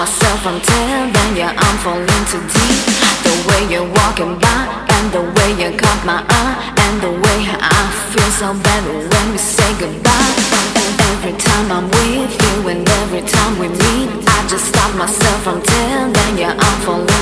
myself 0.00 0.46
until 0.46 1.12
then 1.12 1.36
yeah 1.36 1.52
I'm 1.52 1.76
falling 1.84 2.24
too 2.32 2.40
deep. 2.56 2.84
The 3.20 3.34
way 3.48 3.60
you're 3.68 3.90
walking 4.00 4.32
by 4.40 4.60
and 4.96 5.12
the 5.12 5.20
way 5.36 5.50
you 5.60 5.76
caught 5.76 6.00
my 6.06 6.24
eye 6.24 6.56
And 6.84 6.94
the 7.04 7.12
way 7.20 7.40
I 7.60 7.80
feel 8.08 8.30
so 8.40 8.48
bad 8.64 8.82
when 8.88 9.26
we 9.32 9.36
say 9.36 9.70
goodbye. 9.76 10.32
And 10.80 10.94
every 11.12 11.36
time 11.36 11.68
I'm 11.76 11.86
with 11.92 12.32
you 12.32 12.68
and 12.72 12.88
every 12.88 13.24
time 13.28 13.58
we 13.60 13.68
meet 13.68 14.08
I 14.24 14.38
just 14.48 14.72
stop 14.72 14.90
myself 14.96 15.46
until 15.46 16.12
then 16.16 16.32
yeah 16.38 16.56
I'm 16.56 16.76
falling 16.80 17.19